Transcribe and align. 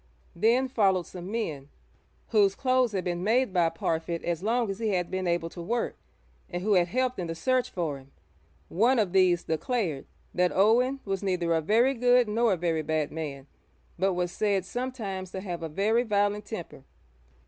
Then 0.35 0.67
followed 0.67 1.05
some 1.05 1.29
men, 1.29 1.69
whose 2.29 2.55
clothes 2.55 2.91
had 2.93 3.03
been 3.03 3.23
made 3.23 3.53
by 3.53 3.69
Parfitt 3.69 4.23
as 4.23 4.41
long 4.41 4.67
as 4.71 4.79
he 4.79 4.87
had 4.89 5.11
been 5.11 5.27
able 5.27 5.51
to 5.51 5.61
work, 5.61 5.95
and 6.49 6.63
who 6.63 6.73
had 6.73 6.87
helped 6.87 7.19
in 7.19 7.27
the 7.27 7.35
search 7.35 7.69
for 7.69 7.99
him. 7.99 8.09
One 8.67 8.97
of 8.97 9.13
these 9.13 9.43
declared 9.43 10.07
that 10.33 10.51
Owen 10.55 11.01
was 11.05 11.21
'neither 11.21 11.53
a 11.53 11.61
very 11.61 11.93
good 11.93 12.27
nor 12.27 12.53
a 12.53 12.57
very 12.57 12.81
bad 12.81 13.11
man, 13.11 13.45
but 13.99 14.13
was 14.13 14.31
said 14.31 14.65
sometimes 14.65 15.29
to 15.33 15.41
have 15.41 15.61
a 15.61 15.69
very 15.69 16.01
violent 16.01 16.45
temper.' 16.47 16.83